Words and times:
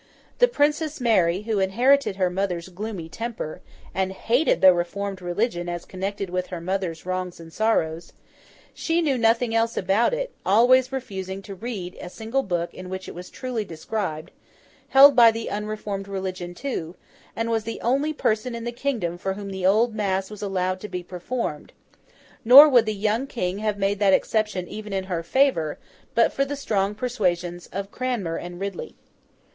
The 0.39 0.47
Princess 0.47 0.99
Mary, 0.99 1.43
who 1.43 1.59
inherited 1.59 2.15
her 2.15 2.31
mother's 2.31 2.69
gloomy 2.69 3.07
temper, 3.07 3.61
and 3.93 4.11
hated 4.11 4.59
the 4.59 4.73
reformed 4.73 5.21
religion 5.21 5.69
as 5.69 5.85
connected 5.85 6.27
with 6.31 6.47
her 6.47 6.59
mother's 6.59 7.05
wrongs 7.05 7.39
and 7.39 7.53
sorrows—she 7.53 8.99
knew 9.03 9.15
nothing 9.19 9.53
else 9.53 9.77
about 9.77 10.11
it, 10.11 10.31
always 10.43 10.91
refusing 10.91 11.43
to 11.43 11.53
read 11.53 11.95
a 12.01 12.09
single 12.09 12.41
book 12.41 12.73
in 12.73 12.89
which 12.89 13.07
it 13.07 13.13
was 13.13 13.29
truly 13.29 13.63
described—held 13.63 15.15
by 15.15 15.29
the 15.29 15.51
unreformed 15.51 16.07
religion 16.07 16.55
too, 16.55 16.95
and 17.35 17.51
was 17.51 17.63
the 17.63 17.79
only 17.81 18.11
person 18.11 18.55
in 18.55 18.63
the 18.63 18.71
kingdom 18.71 19.19
for 19.19 19.33
whom 19.35 19.51
the 19.51 19.67
old 19.67 19.93
Mass 19.93 20.31
was 20.31 20.41
allowed 20.41 20.79
to 20.79 20.87
be 20.89 21.03
performed; 21.03 21.73
nor 22.43 22.67
would 22.67 22.87
the 22.87 22.95
young 22.95 23.27
King 23.27 23.59
have 23.59 23.77
made 23.77 23.99
that 23.99 24.13
exception 24.13 24.67
even 24.67 24.93
in 24.93 25.03
her 25.03 25.21
favour, 25.21 25.77
but 26.15 26.33
for 26.33 26.43
the 26.43 26.55
strong 26.55 26.95
persuasions 26.95 27.67
of 27.67 27.91
Cranmer 27.91 28.37
and 28.37 28.59
Ridley. 28.59 28.95